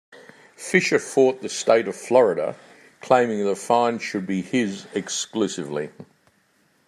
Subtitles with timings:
[0.55, 2.55] Fisher fought the State of Florida,
[3.01, 5.91] claiming the find should be his, exclusively.